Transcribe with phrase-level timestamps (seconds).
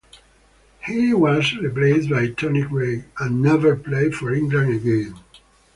[0.87, 5.13] He was replaced by Tony Greig and never played for England again.